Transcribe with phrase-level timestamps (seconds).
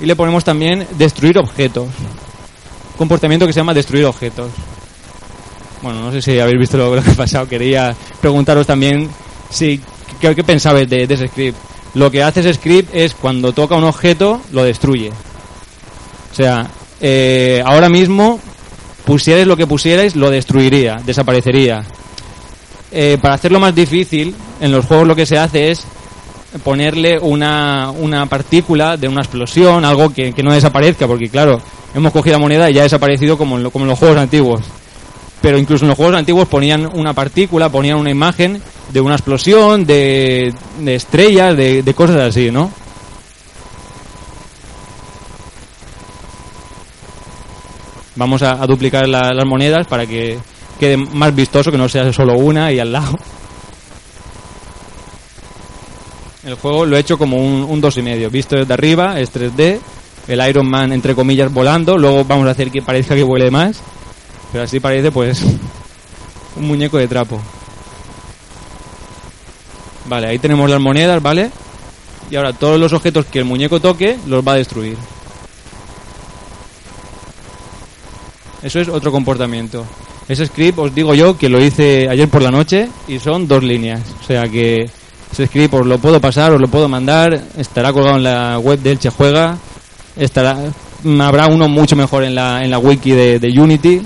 [0.00, 1.88] Y le ponemos también destruir objetos.
[2.96, 4.50] Comportamiento que se llama destruir objetos.
[5.82, 7.48] Bueno, no sé si habéis visto lo, que ha pasado.
[7.48, 9.08] Quería preguntaros también
[9.50, 9.80] si
[10.20, 11.58] qué, pensabais de, de ese script.
[11.94, 15.10] Lo que hace ese script es cuando toca un objeto, lo destruye.
[16.30, 16.68] O sea,
[17.00, 18.40] eh, ahora mismo,
[19.04, 21.84] pusierais lo que pusierais, lo destruiría, desaparecería.
[22.90, 25.84] Eh, para hacerlo más difícil, en los juegos lo que se hace es
[26.58, 31.60] ponerle una, una partícula de una explosión, algo que, que no desaparezca, porque claro,
[31.94, 34.18] hemos cogido la moneda y ya ha desaparecido como en, lo- como en los juegos
[34.18, 34.60] antiguos.
[35.40, 38.60] Pero incluso en los juegos antiguos ponían una partícula, ponían una imagen
[38.92, 42.70] de una explosión, de, de estrellas, de, de cosas así, ¿no?
[48.16, 50.38] Vamos a, a duplicar la- las monedas para que
[50.80, 53.16] quede más vistoso, que no sea solo una y al lado.
[56.48, 58.30] El juego lo he hecho como un, un dos y medio.
[58.30, 59.78] Visto desde arriba, es 3D.
[60.28, 61.98] El Iron Man, entre comillas, volando.
[61.98, 63.82] Luego vamos a hacer que parezca que vuele más.
[64.50, 65.42] Pero así parece, pues,
[66.56, 67.38] un muñeco de trapo.
[70.06, 71.50] Vale, ahí tenemos las monedas, ¿vale?
[72.30, 74.96] Y ahora todos los objetos que el muñeco toque los va a destruir.
[78.62, 79.84] Eso es otro comportamiento.
[80.26, 83.62] Ese script os digo yo que lo hice ayer por la noche y son dos
[83.62, 84.00] líneas.
[84.22, 84.90] O sea que
[85.32, 88.80] ese script os lo puedo pasar, os lo puedo mandar, estará colgado en la web
[88.80, 89.58] de Elche Juega,
[90.16, 90.56] estará,
[91.02, 94.02] mm, habrá uno mucho mejor en la, en la wiki de, de Unity.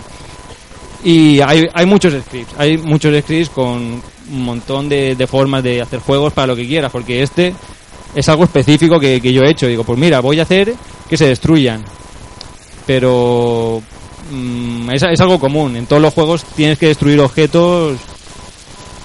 [1.05, 4.01] Y hay, hay muchos scripts, hay muchos scripts con
[4.31, 7.55] un montón de, de formas de hacer juegos para lo que quieras, porque este
[8.15, 9.67] es algo específico que, que yo he hecho.
[9.67, 10.75] Digo, pues mira, voy a hacer
[11.09, 11.85] que se destruyan.
[12.87, 13.83] Pero
[14.31, 15.77] mm, es, es algo común.
[15.77, 17.99] En todos los juegos tienes que destruir objetos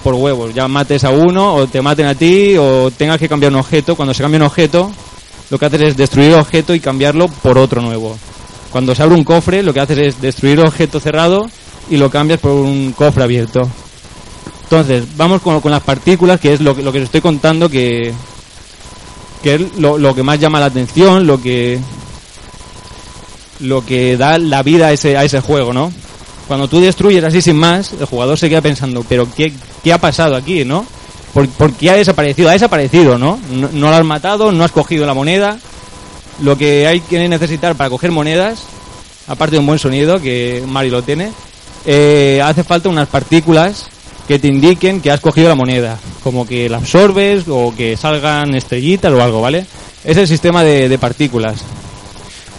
[0.02, 0.54] por huevos.
[0.54, 3.96] Ya mates a uno, o te maten a ti, o tengas que cambiar un objeto.
[3.96, 4.90] Cuando se cambia un objeto,
[5.50, 8.16] lo que haces es destruir el objeto y cambiarlo por otro nuevo.
[8.70, 11.48] Cuando se abre un cofre, lo que haces es destruir el objeto cerrado
[11.90, 13.68] y lo cambias por un cofre abierto.
[14.64, 17.70] Entonces, vamos con, con las partículas, que es lo que, lo que os estoy contando,
[17.70, 18.12] que,
[19.42, 21.80] que es lo, lo que más llama la atención, lo que
[23.60, 25.92] lo que da la vida a ese, a ese juego, ¿no?
[26.48, 29.52] Cuando tú destruyes así sin más, el jugador se queda pensando, pero ¿qué,
[29.84, 30.86] qué ha pasado aquí, no?
[31.34, 32.48] ¿Por, por qué ha desaparecido?
[32.48, 33.38] Ha desaparecido, ¿no?
[33.52, 33.68] ¿no?
[33.70, 35.58] no lo has matado, no has cogido la moneda.
[36.40, 38.62] Lo que hay que necesitar para coger monedas,
[39.26, 41.32] aparte de un buen sonido, que Mario lo tiene,
[41.84, 43.86] eh, hace falta unas partículas
[44.26, 48.54] que te indiquen que has cogido la moneda, como que la absorbes o que salgan
[48.54, 49.66] estrellitas o algo, ¿vale?
[50.02, 51.62] Es el sistema de, de partículas.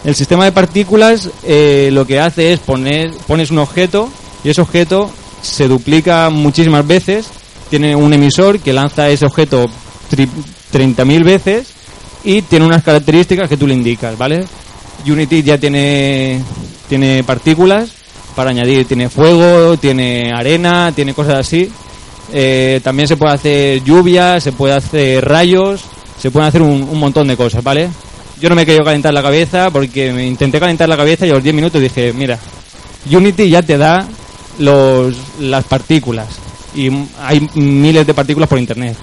[0.06, 4.10] El sistema de partículas eh, lo que hace es poner, pones un objeto
[4.44, 5.10] y ese objeto
[5.42, 7.28] se duplica muchísimas veces,
[7.70, 9.68] tiene un emisor que lanza ese objeto
[10.12, 10.28] tri-
[10.74, 11.68] 30.000 veces
[12.24, 14.46] y tiene unas características que tú le indicas, ¿vale?
[15.06, 16.42] Unity ya tiene,
[16.88, 17.90] tiene partículas
[18.36, 21.70] para añadir, tiene fuego, tiene arena, tiene cosas así.
[22.31, 25.81] Eh, también se puede hacer lluvia, se puede hacer rayos,
[26.22, 27.90] se pueden hacer un, un montón de cosas, ¿vale?
[28.40, 31.34] Yo no me querido calentar la cabeza porque me intenté calentar la cabeza y a
[31.34, 32.40] los 10 minutos dije, mira,
[33.12, 34.08] Unity ya te da
[34.60, 36.28] los, las partículas
[36.74, 36.90] y
[37.22, 38.96] hay miles de partículas por internet.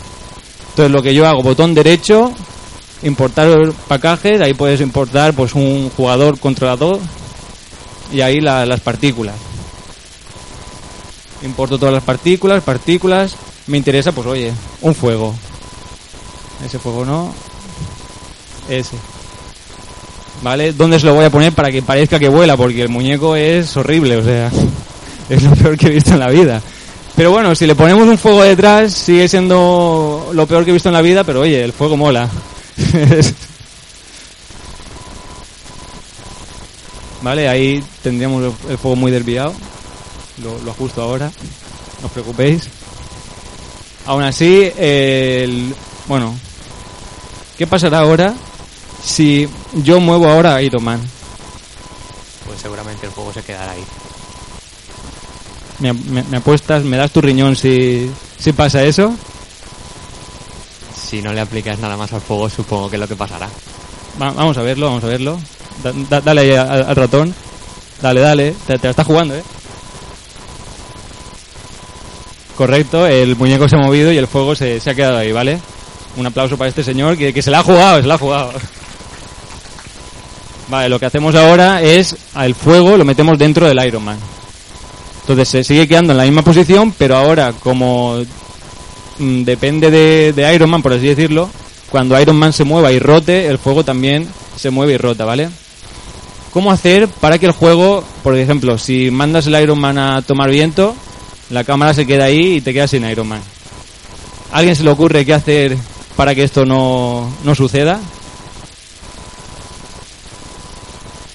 [0.70, 2.32] Entonces lo que yo hago, botón derecho,
[3.02, 6.98] importar pacajes, ahí puedes importar pues un jugador controlador
[8.12, 9.34] y ahí la- las partículas.
[11.42, 13.36] Importo todas las partículas, partículas,
[13.66, 15.34] me interesa pues oye, un fuego.
[16.64, 17.34] Ese fuego no,
[18.70, 18.96] ese.
[20.42, 20.72] ¿Vale?
[20.72, 22.56] ¿Dónde se lo voy a poner para que parezca que vuela?
[22.56, 24.50] Porque el muñeco es horrible, o sea,
[25.28, 26.60] es lo peor que he visto en la vida.
[27.16, 30.90] Pero bueno, si le ponemos un fuego detrás, sigue siendo lo peor que he visto
[30.90, 32.28] en la vida, pero oye, el fuego mola.
[37.22, 39.54] vale, ahí tendríamos el- fuego muy desviado.
[40.42, 41.30] Lo, lo ajusto ahora,
[42.00, 42.64] no os preocupéis.
[44.04, 45.74] Aún así, el,
[46.06, 46.34] bueno,
[47.56, 48.34] ¿qué pasará ahora
[49.06, 49.48] si
[49.84, 51.00] yo muevo ahora a Iron Man?
[52.46, 53.84] Pues seguramente el juego se quedará ahí.
[55.78, 59.14] ¿Me, me- me apuestas, me das tu riñón si, si pasa eso?
[61.08, 63.48] Si no le aplicas nada más al fuego, supongo que es lo que pasará.
[64.20, 65.38] Va- vamos a verlo, vamos a verlo.
[65.84, 67.34] Da- da- dale ahí al, al ratón.
[68.02, 68.54] Dale, dale.
[68.66, 69.42] Te, te la está jugando, ¿eh?
[72.56, 75.60] Correcto, el muñeco se ha movido y el fuego se, se ha quedado ahí, ¿vale?
[76.16, 78.52] Un aplauso para este señor que, que se la ha jugado, se la ha jugado.
[80.68, 84.18] Vale, lo que hacemos ahora es al fuego lo metemos dentro del Iron Man.
[85.20, 88.18] Entonces se sigue quedando en la misma posición, pero ahora como
[89.18, 91.50] mm, depende de, de Iron Man, por así decirlo,
[91.90, 95.48] cuando Iron Man se mueva y rote, el fuego también se mueve y rota, ¿vale?
[96.52, 100.50] ¿Cómo hacer para que el juego, por ejemplo, si mandas el Iron Man a tomar
[100.50, 100.96] viento,
[101.50, 103.42] la cámara se queda ahí y te quedas sin Iron Man?
[104.50, 105.76] ¿A ¿Alguien se le ocurre qué hacer
[106.16, 108.00] para que esto no, no suceda?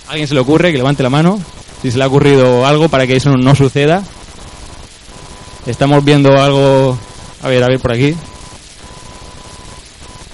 [0.07, 1.39] ¿Alguien se le ocurre que levante la mano?
[1.81, 4.03] Si se le ha ocurrido algo para que eso no, suceda.
[5.65, 6.97] Estamos viendo algo...
[7.41, 8.15] A ver, a ver por aquí.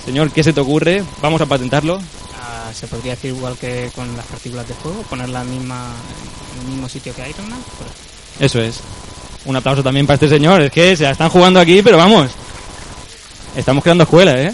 [0.05, 1.03] Señor, ¿qué se te ocurre?
[1.21, 1.99] Vamos a patentarlo.
[2.41, 5.93] Ah, se podría decir igual que con las partículas de fuego, poner la misma,
[6.55, 7.59] en el mismo sitio que Iron Man.
[8.39, 8.81] Eso es.
[9.45, 10.61] Un aplauso también para este señor.
[10.61, 12.31] Es que se la están jugando aquí, pero vamos.
[13.55, 14.53] Estamos creando escuela, ¿eh?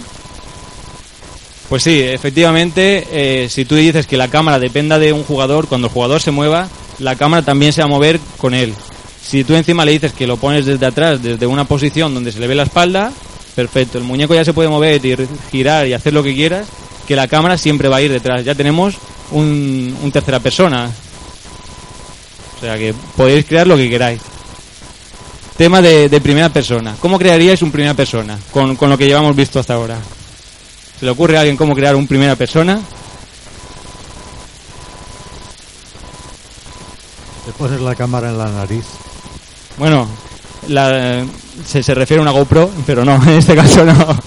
[1.69, 5.87] Pues sí, efectivamente, eh, si tú dices que la cámara dependa de un jugador, cuando
[5.87, 6.67] el jugador se mueva,
[6.99, 8.73] la cámara también se va a mover con él.
[9.25, 12.39] Si tú encima le dices que lo pones desde atrás, desde una posición donde se
[12.39, 13.11] le ve la espalda,
[13.55, 13.97] perfecto.
[13.97, 15.15] El muñeco ya se puede mover y
[15.51, 16.67] girar y hacer lo que quieras,
[17.07, 18.43] que la cámara siempre va a ir detrás.
[18.43, 18.95] Ya tenemos
[19.31, 20.91] un, un tercera persona.
[22.57, 24.21] O sea que podéis crear lo que queráis.
[25.57, 26.95] Tema de, de primera persona.
[26.99, 29.97] ¿Cómo crearíais un primera persona con, con lo que llevamos visto hasta ahora?
[31.03, 32.79] ¿Se le ocurre a alguien cómo crear un primera persona?
[37.45, 38.85] Te pones la cámara en la nariz.
[39.77, 40.07] Bueno,
[40.69, 41.25] la-
[41.67, 44.17] se, se refiere a una GoPro, pero no, en este caso no.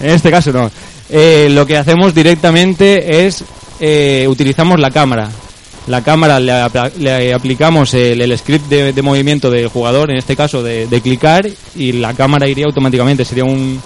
[0.00, 0.70] En este caso no.
[1.10, 3.44] Eh, lo que hacemos directamente es
[3.78, 5.28] eh, utilizamos la cámara.
[5.88, 10.62] La cámara le, aplicamos el, el script de, de movimiento del jugador, en este caso
[10.62, 11.46] de, de clicar,
[11.76, 13.26] y la cámara iría automáticamente.
[13.26, 13.78] Sería un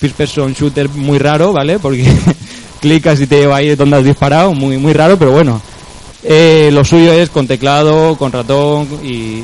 [0.00, 1.78] first person shooter muy raro, ¿vale?
[1.78, 2.04] Porque
[2.80, 5.60] clicas y te lleva ahí donde has disparado, muy, muy raro, pero bueno.
[6.22, 9.42] Eh, lo suyo es con teclado, con ratón y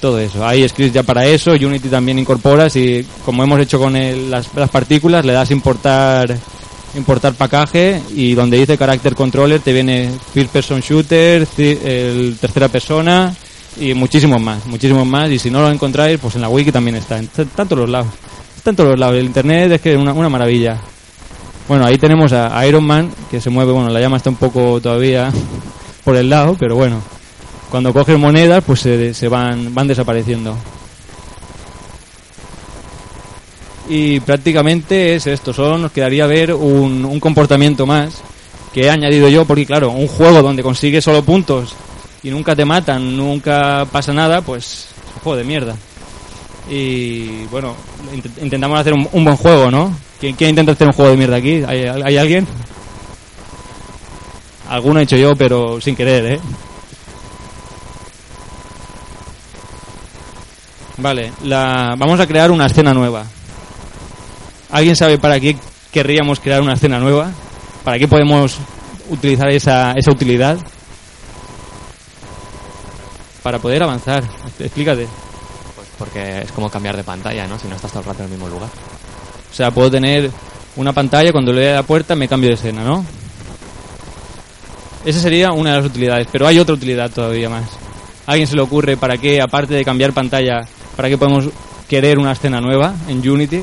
[0.00, 0.46] todo eso.
[0.46, 1.50] Hay scripts ya para eso.
[1.52, 2.70] Unity también incorpora.
[2.70, 6.36] Si, como hemos hecho con el- las, las partículas, le das importar
[6.94, 13.34] importar pacaje y donde dice character controller te viene first person shooter, el tercera persona
[13.80, 15.30] y muchísimos más, muchísimos más.
[15.30, 17.18] Y si no lo encontráis, pues en la wiki también está.
[17.18, 18.08] En t- tantos los lados.
[18.62, 19.16] Está en todos los lados.
[19.16, 20.78] El internet es que es una, una maravilla.
[21.66, 23.72] Bueno, ahí tenemos a Iron Man que se mueve.
[23.72, 25.32] Bueno, la llama está un poco todavía
[26.04, 27.02] por el lado, pero bueno.
[27.72, 30.56] Cuando coges monedas, pues se, se van, van desapareciendo.
[33.88, 38.22] Y prácticamente es esto, solo nos quedaría ver un, un comportamiento más
[38.72, 41.74] que he añadido yo, porque claro, un juego donde consigues solo puntos
[42.22, 45.74] y nunca te matan, nunca pasa nada, pues es un juego de mierda.
[46.68, 47.74] Y bueno,
[48.14, 49.96] int- intentamos hacer un, un buen juego, ¿no?
[50.20, 51.62] ¿Quién, intenta hacer un juego de mierda aquí?
[51.66, 52.46] ¿Hay, hay alguien?
[54.68, 56.40] Alguno he hecho yo, pero sin querer, ¿eh?
[60.98, 63.24] Vale, la, vamos a crear una escena nueva.
[64.70, 65.56] ¿Alguien sabe para qué
[65.90, 67.32] querríamos crear una escena nueva?
[67.82, 68.56] ¿Para qué podemos
[69.10, 70.58] utilizar esa, esa utilidad?
[73.42, 74.22] Para poder avanzar.
[74.60, 75.08] Explícate.
[76.02, 77.60] Porque es como cambiar de pantalla, ¿no?
[77.60, 78.68] Si no estás todo el rato en el mismo lugar.
[79.52, 80.32] O sea, puedo tener
[80.74, 83.06] una pantalla, cuando le dé a la puerta me cambio de escena, ¿no?
[85.04, 87.66] Esa sería una de las utilidades, pero hay otra utilidad todavía más.
[88.26, 90.66] ¿A alguien se le ocurre para qué, aparte de cambiar pantalla,
[90.96, 91.50] para qué podemos
[91.88, 93.62] querer una escena nueva en Unity?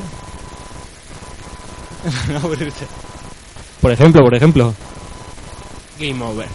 [3.82, 4.74] por ejemplo, por ejemplo.
[5.98, 6.46] Game over.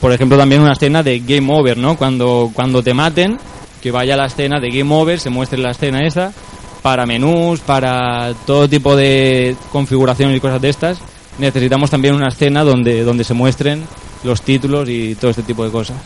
[0.00, 1.96] Por ejemplo, también una escena de Game Over, ¿no?
[1.96, 3.38] Cuando, cuando te maten,
[3.82, 6.32] que vaya a la escena de Game Over, se muestre la escena esa,
[6.82, 10.98] para menús, para todo tipo de configuraciones y cosas de estas.
[11.38, 13.84] Necesitamos también una escena donde, donde se muestren
[14.22, 15.96] los títulos y todo este tipo de cosas.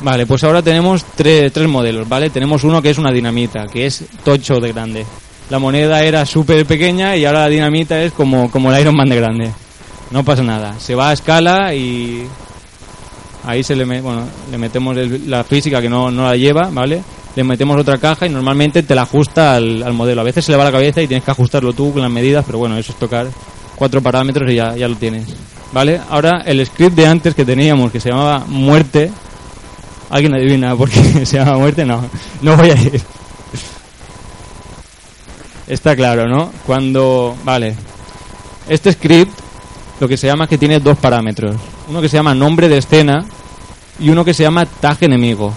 [0.00, 2.28] Vale, pues ahora tenemos tres, tres modelos, ¿vale?
[2.28, 5.06] Tenemos uno que es una dinamita, que es tocho de grande.
[5.48, 9.08] La moneda era súper pequeña y ahora la dinamita es como, como el Iron Man
[9.08, 9.50] de grande.
[10.10, 10.78] No pasa nada.
[10.78, 12.26] Se va a escala y
[13.46, 17.02] ahí se le, bueno, le metemos el- la física que no, no la lleva, ¿vale?
[17.34, 20.20] Le metemos otra caja y normalmente te la ajusta al, al modelo.
[20.22, 22.44] A veces se le va la cabeza y tienes que ajustarlo tú con las medidas,
[22.46, 23.26] pero bueno, eso es tocar
[23.76, 25.24] cuatro parámetros y ya, ya lo tienes.
[25.72, 26.00] ¿Vale?
[26.08, 29.10] Ahora el script de antes que teníamos, que se llamaba muerte.
[30.08, 31.84] ¿Alguien adivina por qué se llama muerte?
[31.84, 32.02] No,
[32.42, 33.02] no voy a ir.
[35.66, 36.52] Está claro, ¿no?
[36.64, 37.36] Cuando...
[37.44, 37.74] Vale.
[38.68, 39.32] Este script
[40.00, 41.56] lo que se llama es que tiene dos parámetros.
[41.88, 43.24] Uno que se llama nombre de escena
[43.98, 45.52] y uno que se llama tag enemigo.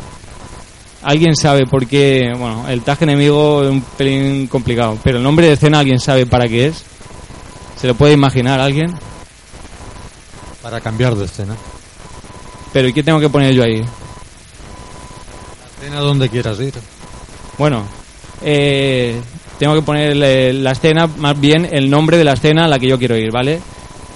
[1.02, 2.34] ¿Alguien sabe por qué?
[2.38, 6.26] Bueno, el tag enemigo es un pelín complicado, pero el nombre de escena alguien sabe
[6.26, 6.84] para qué es.
[7.80, 8.94] ¿Se lo puede imaginar alguien?
[10.62, 11.56] Para cambiar de escena.
[12.74, 13.84] Pero ¿y qué tengo que poner yo ahí?
[15.80, 16.74] Escena donde quieras ir.
[17.58, 17.86] Bueno,
[18.42, 19.20] eh,
[19.58, 22.88] tengo que poner la escena, más bien el nombre de la escena a la que
[22.88, 23.62] yo quiero ir, ¿vale?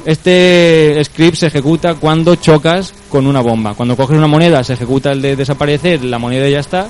[0.06, 3.76] Este script se ejecuta cuando chocas con una bomba.
[3.76, 6.88] Cuando coges una moneda se ejecuta el de desaparecer, la moneda ya está.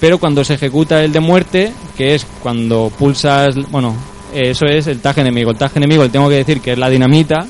[0.00, 3.94] Pero cuando se ejecuta el de muerte, que es cuando pulsas, bueno,
[4.32, 5.50] eso es el tag enemigo.
[5.50, 7.46] El tag enemigo le tengo que decir que es la dinamita,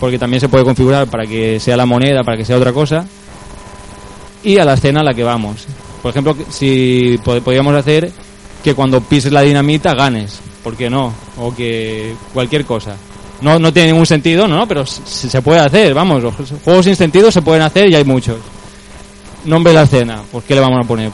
[0.00, 3.04] porque también se puede configurar para que sea la moneda, para que sea otra cosa.
[4.42, 5.66] Y a la escena a la que vamos.
[6.02, 8.10] Por ejemplo, si pod- podríamos hacer
[8.64, 11.12] que cuando pises la dinamita ganes, ¿por qué no?
[11.38, 12.96] O que cualquier cosa.
[13.42, 16.34] No, no tiene ningún sentido, no, pero s- se puede hacer, vamos, los
[16.64, 18.36] juegos sin sentido se pueden hacer y hay muchos.
[19.44, 21.10] Nombre de la escena, pues ¿qué le vamos a poner?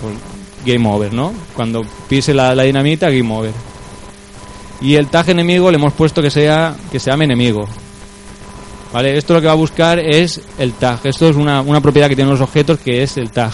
[0.67, 1.33] Game over, ¿no?
[1.57, 3.53] Cuando pise la, la dinamita, game over.
[4.81, 7.67] Y el tag enemigo le hemos puesto que sea que se llame enemigo.
[8.93, 9.17] ¿Vale?
[9.19, 11.01] Esto lo que va a buscar es el tag.
[11.05, 13.53] Esto es una, una propiedad que tienen los objetos que es el tag.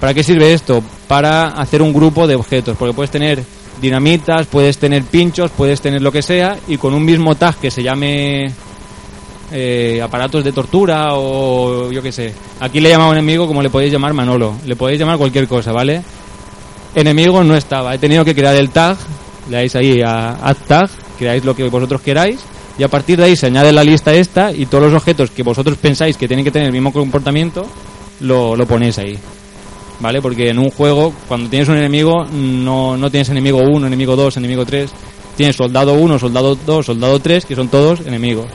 [0.00, 0.82] ¿Para qué sirve esto?
[1.08, 3.42] Para hacer un grupo de objetos, porque puedes tener
[3.80, 7.70] dinamitas, puedes tener pinchos, puedes tener lo que sea, y con un mismo tag que
[7.70, 8.52] se llame
[9.52, 12.34] eh, aparatos de tortura o yo qué sé.
[12.60, 15.72] Aquí le he llamado enemigo como le podéis llamar Manolo, le podéis llamar cualquier cosa,
[15.72, 16.02] ¿vale?
[16.94, 18.96] Enemigo no estaba, he tenido que crear el tag,
[19.50, 22.40] le dais ahí a add tag, creáis lo que vosotros queráis,
[22.78, 25.42] y a partir de ahí se añade la lista esta y todos los objetos que
[25.42, 27.66] vosotros pensáis que tienen que tener el mismo comportamiento,
[28.20, 29.18] lo, lo ponéis ahí.
[30.00, 30.20] ¿Vale?
[30.20, 34.36] Porque en un juego, cuando tienes un enemigo, no, no tienes enemigo 1, enemigo 2,
[34.36, 34.90] enemigo 3.
[35.36, 38.46] Tienes soldado 1, soldado 2, soldado 3, que son todos enemigos.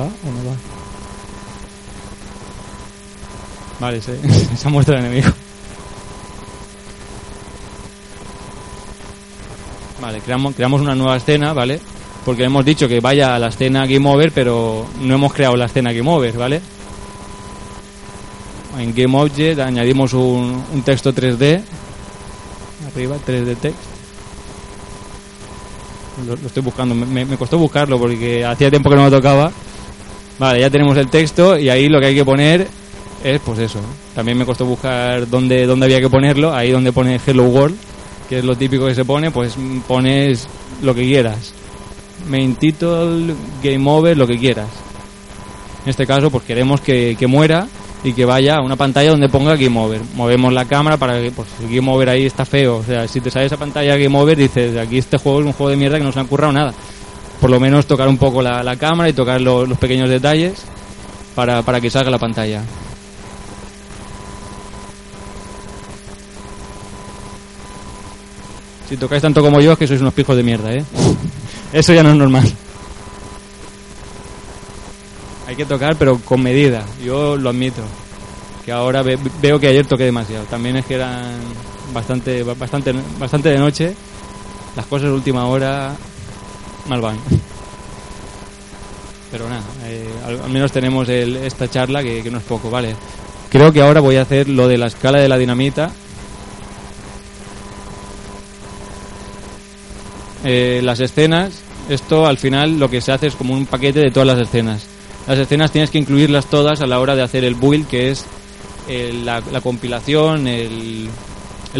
[0.00, 0.56] ¿Va o no va?
[3.80, 4.18] Vale, se,
[4.56, 5.30] se ha el enemigo.
[10.00, 11.80] Vale, creamos, creamos una nueva escena, ¿vale?
[12.26, 15.66] Porque hemos dicho que vaya a la escena Game Over, pero no hemos creado la
[15.66, 16.60] escena Game Over, ¿vale?
[18.80, 21.62] En Game Object añadimos un, texto 3D.
[22.92, 23.78] Arriba, 3D text.
[26.26, 29.52] Lo, estoy buscando, me- costó buscarlo porque hacía tiempo que no me tocaba.
[30.40, 32.66] Vale, ya tenemos el texto y ahí lo que hay que poner
[33.22, 33.78] es pues eso.
[34.16, 37.76] También me costó buscar dónde, dónde había que ponerlo, ahí donde pone Hello World,
[38.28, 39.54] que es lo típico que se pone, pues
[39.86, 40.48] pones
[40.82, 41.54] lo que quieras.
[42.28, 44.68] Main title, game over, lo que quieras.
[45.84, 47.68] En este caso, pues queremos que, que muera
[48.02, 50.00] y que vaya a una pantalla donde ponga game over.
[50.14, 52.78] Movemos la cámara para que, pues el game over ahí está feo.
[52.78, 55.52] O sea, si te sale esa pantalla game over, dices, aquí este juego es un
[55.52, 56.74] juego de mierda que no se han currado nada.
[57.40, 60.54] Por lo menos tocar un poco la, la cámara y tocar lo- los pequeños detalles
[61.34, 62.62] para, para que salga la pantalla.
[68.88, 70.84] Si tocáis tanto como yo es que sois unos pijos de mierda, ¿eh?
[71.76, 72.50] Eso ya no es normal.
[75.46, 76.84] Hay que tocar, pero con medida.
[77.04, 77.82] Yo lo admito.
[78.64, 80.44] Que ahora ve- veo que ayer toqué demasiado.
[80.46, 81.34] También es que eran
[81.92, 83.94] bastante, bastante, bastante de noche.
[84.74, 85.94] Las cosas de última hora
[86.88, 87.18] mal van.
[89.30, 92.96] Pero nada, eh, al, menos tenemos el- esta charla que, que no es poco, ¿vale?
[93.50, 95.90] Creo que ahora voy a hacer lo de la escala de la dinamita.
[100.44, 101.52] Eh, las escenas,
[101.88, 104.86] esto al final lo que se hace es como un paquete de todas las escenas.
[105.26, 108.24] Las escenas tienes que incluirlas todas a la hora de hacer el build, que es
[108.88, 111.08] el- la, la compilación, el,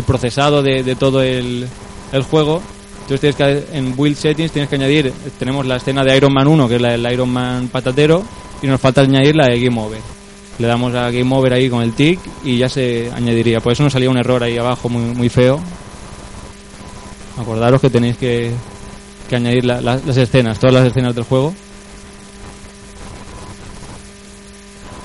[0.07, 1.67] procesado de, todo el,
[2.13, 2.61] el juego.
[3.03, 3.37] Entonces tienes
[3.69, 6.75] que en build settings tienes que añadir, tenemos la escena de Iron Man 1, que
[6.77, 8.25] es la del Iron Man patatero,
[8.63, 10.01] y nos falta añadir la de Game Over.
[10.59, 13.61] Le damos a Game Over ahí con el tick y ya se añadiría.
[13.61, 15.61] Por eso nos salía un error ahí abajo muy, muy feo.
[17.39, 18.51] Acordaros que tenéis que,
[19.29, 21.55] que añadir la- la- las escenas, todas las escenas del juego.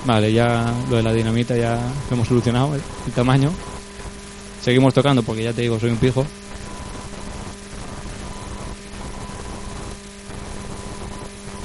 [0.06, 2.82] Vale, ya lo de la dinamita ya hemos solucionado, el,
[3.14, 3.52] tamaño.
[4.64, 6.26] Seguimos tocando porque ya te digo, soy un pijo.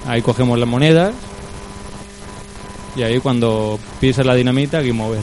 [0.07, 1.15] Ahí cogemos las monedas.
[2.95, 5.21] Y ahí cuando pisas la dinamita, game over.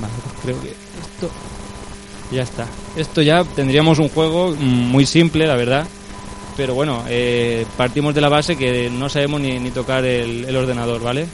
[0.00, 1.30] Vale, pues creo que esto
[2.30, 2.66] ya está.
[2.96, 5.86] Esto ya tendríamos un juego mm, muy simple, la verdad.
[6.56, 10.56] Pero bueno, eh, partimos de la base que no sabemos ni, ni tocar el, el
[10.56, 11.26] ordenador, ¿vale?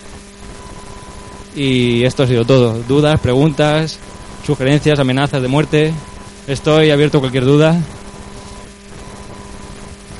[1.54, 2.82] Y esto ha sido todo.
[2.86, 3.98] Dudas, preguntas,
[4.46, 5.92] sugerencias, amenazas de muerte.
[6.46, 7.80] Estoy abierto a cualquier duda.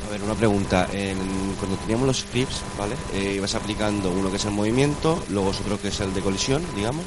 [0.06, 0.88] A ver, una pregunta.
[0.92, 2.94] En- cuando teníamos los scripts, ¿vale?
[3.14, 6.20] Eh, ibas aplicando uno que es el movimiento, luego es otro que es el de
[6.20, 7.02] colisión, digamos,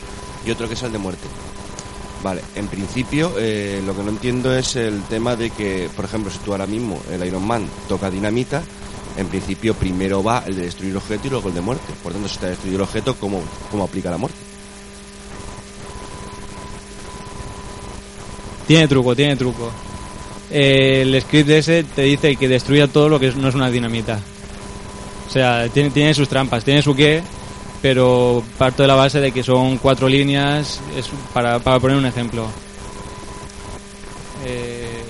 [0.46, 1.28] y otro que es el de muerte.
[2.24, 6.30] Vale, en principio eh, lo que no entiendo es el tema de que, por ejemplo,
[6.30, 8.62] si tú ahora mismo el Iron Man toca dinamita,
[9.16, 11.94] en principio primero va el de destruir objeto y luego el de muerte.
[12.04, 13.42] Por tanto, si está destruido el objeto, ¿cómo,
[13.72, 14.38] cómo aplica la muerte?
[18.68, 19.72] Tiene truco, tiene truco.
[20.52, 24.20] Eh, el script ese te dice que destruya todo lo que no es una dinamita.
[25.28, 27.24] O sea, tiene, tiene sus trampas, tiene su qué,
[27.82, 32.06] pero parto de la base de que son cuatro líneas, es para, para poner un
[32.06, 32.48] ejemplo.
[34.46, 35.04] Eh,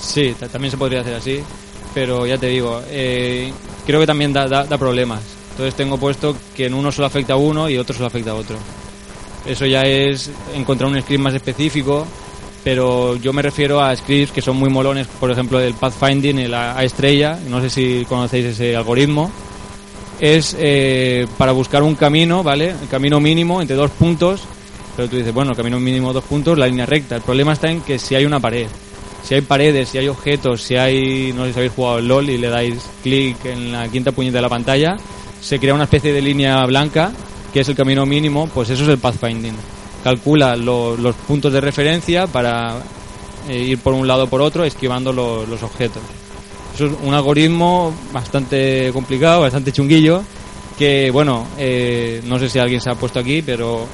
[0.00, 1.40] sí, ta- también se podría hacer así,
[1.94, 3.52] pero ya te digo, eh,
[3.86, 5.20] creo que también da, da- da problemas.
[5.52, 8.34] Entonces tengo puesto que en uno solo afecta a uno y otro solo afecta a
[8.34, 8.56] otro.
[9.44, 12.06] Eso ya es encontrar un script más específico,
[12.64, 16.54] pero yo me refiero a scripts que son muy molones, por ejemplo el pathfinding, el
[16.54, 19.30] a a estrella, no sé si conocéis ese algoritmo,
[20.22, 22.70] es eh, para buscar un camino, ¿vale?
[22.80, 24.42] El camino mínimo entre dos puntos,
[24.96, 27.16] pero tú dices, bueno, el camino mínimo dos puntos, la línea recta.
[27.16, 28.68] El problema está en que si hay una pared,
[29.24, 32.30] si hay paredes, si hay objetos, si hay, no sé si habéis jugado al LOL
[32.30, 34.96] y le dais clic en la quinta puñeta de la pantalla,
[35.40, 37.10] se crea una especie de línea blanca,
[37.52, 39.56] que es el camino mínimo, pues eso es el pathfinding.
[40.04, 42.76] Calcula lo- los puntos de referencia para
[43.48, 46.02] eh, ir por un lado o por otro, esquivando lo- los objetos.
[46.74, 50.22] Es un algoritmo bastante complicado, bastante chunguillo,
[50.78, 53.86] que bueno, eh, no sé si alguien se ha puesto aquí, pero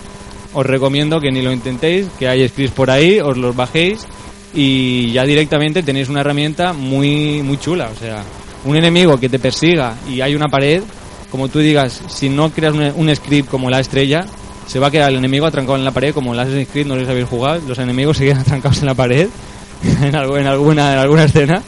[0.55, 4.07] os recomiendo que ni lo intentéis, que hay scripts por ahí, os los bajéis
[4.55, 8.23] y ya directamente tenéis una herramienta muy muy chula, o sea,
[8.65, 10.83] un enemigo que te persiga y hay una pared,
[11.31, 14.25] como tú digas, si no creas un, un script como la estrella,
[14.69, 16.95] se va a quedar el enemigo atrancado en la pared, como en Assassin's Creed, no
[16.95, 19.29] si habéis jugado, los enemigos se quedan atrancados en la pared,
[20.03, 21.63] en alguna, en alguna escena.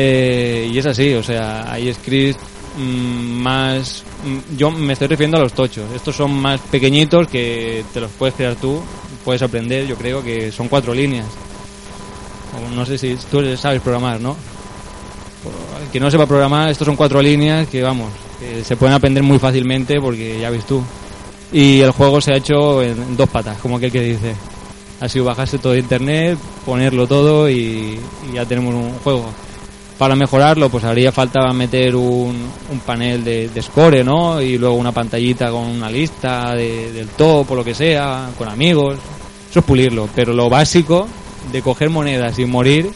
[0.00, 2.40] Eh, y es así, o sea, hay scripts
[2.76, 4.04] mm, más...
[4.24, 5.90] mm, yo me estoy refiriendo a los tochos.
[5.92, 8.80] Estos son más pequeñitos que te los puedes crear tú,
[9.24, 11.26] puedes aprender, yo creo que son cuatro líneas.
[12.76, 14.36] No sé si tú sabes programar, ¿no?
[15.82, 19.24] El que no sepa programar, estos son cuatro líneas que, vamos, que se pueden aprender
[19.24, 20.80] muy fácilmente porque ya ves tú.
[21.52, 24.36] Y el juego se ha hecho en dos patas, como aquel que dice.
[25.00, 27.98] Ha sido bajarse todo de internet, ponerlo todo y
[28.32, 29.32] ya tenemos un juego.
[29.98, 34.40] Para mejorarlo, pues haría falta meter un, un panel de, score, ¿no?
[34.40, 38.48] Y luego una pantallita con una lista de- del top o lo que sea, con
[38.48, 38.96] amigos.
[39.50, 40.08] Eso es pulirlo.
[40.14, 41.08] Pero lo básico
[41.50, 42.92] de coger monedas y morir,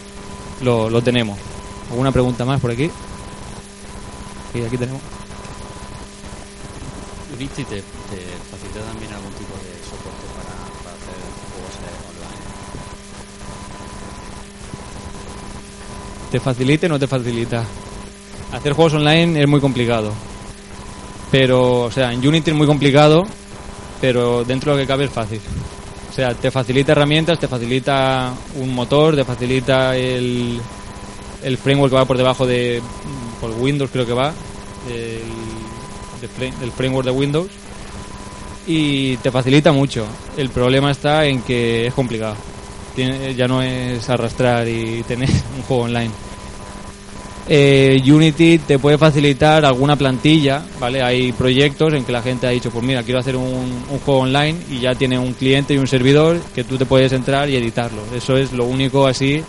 [0.62, 1.37] lo, lo tenemos.
[1.91, 2.88] ¿Alguna pregunta más por aquí?
[4.53, 5.01] Sí, aquí tenemos.
[16.33, 17.62] ¿Te facilita o no te facilita?
[18.53, 20.14] Hacer juegos online es muy complicado.
[21.31, 23.23] Pero, o sea, en Unity es muy complicado,
[24.01, 25.40] pero dentro de lo que cabe es fácil.
[26.11, 30.59] O sea, te facilita herramientas, te facilita un motor, te facilita el,
[31.42, 32.81] el framework que va por debajo de
[33.38, 34.33] por Windows creo que va
[34.88, 35.21] el,
[36.61, 37.51] del framework de Windows
[38.66, 42.37] y te facilita mucho el problema está en que es complicado
[42.94, 46.11] Tiene- ya no es arrastrar y tener un juego online
[47.48, 51.02] Eh, Unity te puede facilitar alguna plantilla, ¿vale?
[51.02, 54.57] Hay proyectos en que la gente ha dicho, pues mira, quiero hacer un, juego online
[54.70, 58.02] y ya tiene un cliente y un servidor que tú te puedes entrar y editarlo.
[58.14, 59.42] Eso es lo único así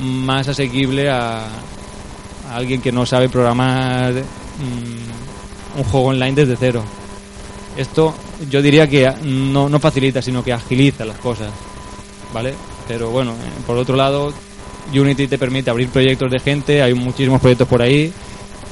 [0.00, 6.82] más asequible a, a alguien que no sabe programar mm, un juego online desde cero.
[7.76, 8.14] Esto
[8.50, 11.50] yo diría que no, no facilita, sino que agiliza las cosas,
[12.34, 12.54] ¿vale?
[12.88, 14.32] Pero bueno, eh, por otro lado,
[14.92, 18.12] Unity te permite abrir proyectos de gente, hay muchísimos proyectos por ahí.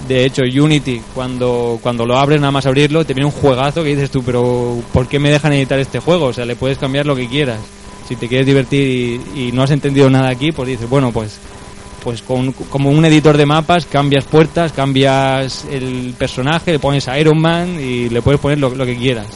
[0.08, 3.90] De hecho, Unity, cuando, cuando lo abres, nada más abrirlo, te viene un juegazo que
[3.90, 6.26] dices tú, pero ¿por qué me dejan editar este juego?
[6.26, 7.58] O sea, le puedes cambiar lo que quieras.
[8.06, 11.38] Si te quieres divertir y, no has entendido nada aquí, pues dices, bueno, pues
[12.04, 17.18] pues con, como un editor de mapas cambias puertas, cambias el personaje, le pones a
[17.18, 19.26] Iron Man y le puedes poner lo, lo que quieras.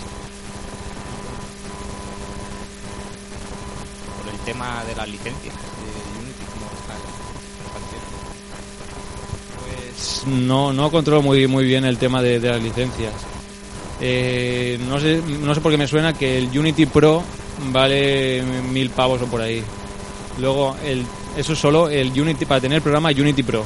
[4.23, 7.01] Por el tema de de Unity, ¿cómo está el-
[9.87, 13.15] Pues no, no controlo muy, muy bien el tema de, las licencias.
[14.01, 17.23] Eh, no, sé, no sé por qué me suena que el Unity Pro
[17.73, 19.63] vale mil pavos o por ahí.
[20.39, 21.05] Luego, el,
[21.37, 23.65] eso es solo el Unity para tener el programa Unity Pro.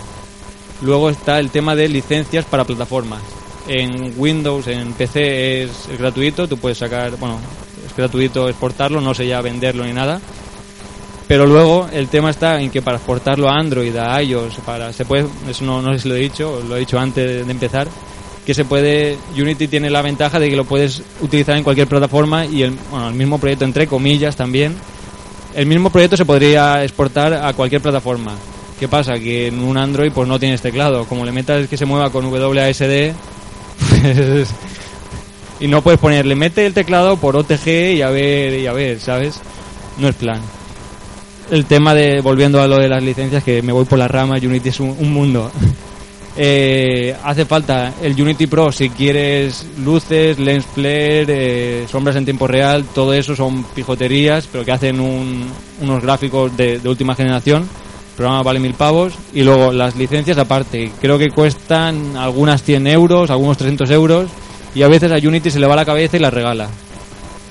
[0.82, 3.22] Luego está el tema de licencias para plataformas.
[3.66, 7.38] En Windows, en PC es, es gratuito, tú puedes sacar, bueno,
[7.86, 10.20] es gratuito exportarlo, no sé ya venderlo ni nada.
[11.26, 15.04] Pero luego el tema está en que para exportarlo a Android, a iOS, para se
[15.04, 17.88] puede, eso no, no sé si lo he dicho, lo he dicho antes de empezar,
[18.44, 22.44] que se puede, Unity tiene la ventaja de que lo puedes utilizar en cualquier plataforma
[22.44, 24.74] y el, bueno, el mismo proyecto entre comillas también.
[25.54, 28.32] El mismo proyecto se podría exportar a cualquier plataforma.
[28.78, 29.14] ¿Qué pasa?
[29.14, 31.06] Que en un Android pues no tienes teclado.
[31.06, 33.12] Como le metas que se mueva con WASD,
[34.02, 34.48] pues,
[35.60, 39.00] y no puedes ponerle mete el teclado por OTG y a ver, y a ver,
[39.00, 39.40] ¿sabes?
[39.98, 40.40] No es plan.
[41.50, 44.36] El tema de, volviendo a lo de las licencias, que me voy por la rama,
[44.36, 45.50] Unity es un, un mundo.
[46.36, 52.48] Eh, hace falta el Unity Pro si quieres luces, lens flare, eh, sombras en tiempo
[52.48, 55.44] real, todo eso son pijoterías, pero que hacen un-
[55.80, 57.62] unos gráficos de, de última generación.
[57.62, 62.88] El programa vale mil pavos y luego las licencias aparte, creo que cuestan algunas 100
[62.88, 64.28] euros, algunos 300 euros
[64.74, 66.68] y a veces a Unity se le va la cabeza y las regala.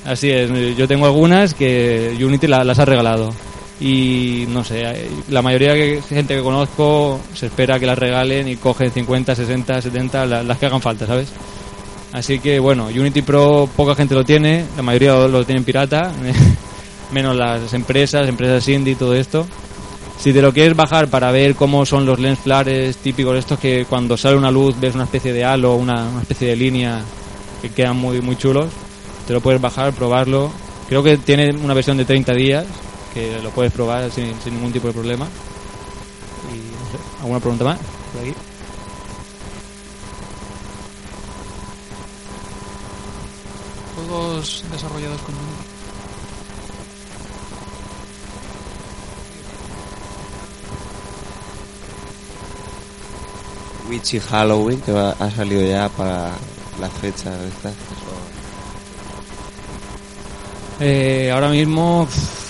[0.04, 3.32] Así es, yo tengo algunas que Unity la- las ha regalado.
[3.80, 8.56] Y no sé, la mayoría de gente que conozco se espera que las regalen y
[8.56, 11.30] cogen 50, 60, 70, la- las que hagan falta, ¿sabes?
[12.14, 16.12] Así que bueno, Unity Pro poca gente lo tiene, la mayoría lo tienen pirata,
[17.12, 19.48] menos las empresas, empresas indie y todo esto.
[20.20, 23.86] Si te lo quieres bajar para ver cómo son los lens flares típicos estos que
[23.90, 27.02] cuando sale una luz ves una especie de halo, una, una especie de línea
[27.62, 28.68] que quedan muy muy chulos,
[29.28, 30.52] te lo puedes bajar, probarlo.
[30.88, 32.66] Creo que tiene una versión de 30 días
[33.14, 35.28] que lo puedes probar sin, sin ningún tipo de problema.
[36.52, 37.80] Y no sé, ¿alguna pregunta más?
[38.12, 38.34] Por aquí.
[43.96, 45.64] Juegos desarrollados con Unity.
[53.90, 56.32] Witchy Halloween, que va- ha salido ya para
[56.80, 57.70] la fecha esta.
[57.70, 57.76] Eso-
[60.80, 62.43] Eh, ahora mismo pff,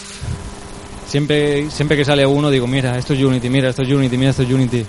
[1.13, 4.31] siempre siempre que sale uno digo mira esto es Unity mira esto es Unity mira
[4.31, 4.83] esto es Unity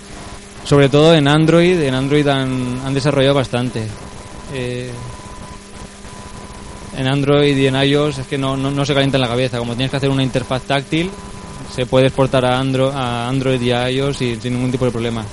[0.63, 3.83] sobre todo en Android en Android han, han desarrollado bastante.
[4.55, 4.89] Eh,
[6.97, 9.59] en Android y en iOS es que no, no, no se calienta en la cabeza.
[9.59, 11.11] Como tienes que hacer una interfaz táctil
[11.75, 14.91] se puede exportar a, Andro- a Android y a iOS sin, sin ningún tipo de
[14.91, 15.23] problema.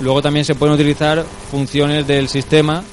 [0.00, 2.84] Luego también se pueden utilizar funciones del sistema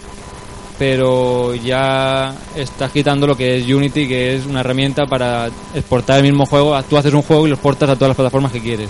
[0.77, 6.23] pero ya estás quitando lo que es Unity, que es una herramienta para exportar el
[6.23, 6.79] mismo juego.
[6.83, 8.89] Tú haces un juego y lo exportas a todas las plataformas que quieres.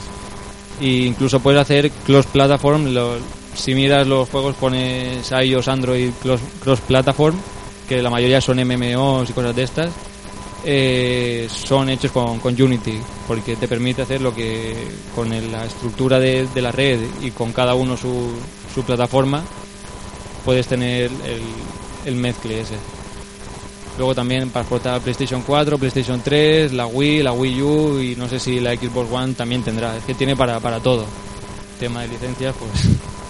[0.82, 2.94] E incluso puedes hacer cross platform.
[2.94, 3.16] lo-
[3.56, 7.36] si miras los juegos pones iOS, Android, cross, cross platform,
[7.90, 9.90] que la mayoría son MMOs y cosas de estas.
[10.70, 14.76] eh, son hechos con, con Unity, porque te permite hacer lo que
[15.16, 18.32] con la estructura de, de la red y con cada uno su,
[18.74, 19.44] su plataforma
[20.48, 21.42] puedes tener el,
[22.06, 22.76] el mezcle ese.
[23.98, 28.30] Luego también para exportar PlayStation 4, PlayStation 3, la Wii, la Wii U y no
[28.30, 29.98] sé si la Xbox One también tendrá.
[29.98, 31.06] Es que tiene para, para todo.
[31.82, 32.72] Tema de licencias, pues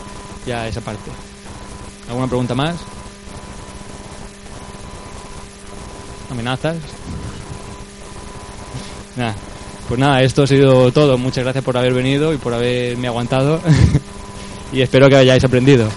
[0.45, 1.09] ya esa parte.
[2.07, 2.75] ¿Alguna pregunta más?
[6.29, 6.77] ¿Amenazas?
[9.15, 9.35] Nada.
[9.87, 11.17] Pues nada, esto ha sido todo.
[11.17, 13.59] Muchas gracias por haber venido y por haberme aguantado.
[14.71, 15.89] y espero que hayáis aprendido.